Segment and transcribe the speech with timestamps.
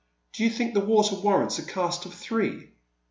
[0.33, 2.71] Do you think the water warrants a cast of three?